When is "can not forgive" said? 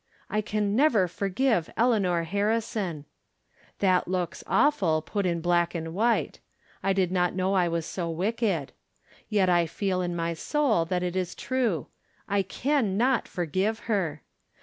12.41-13.81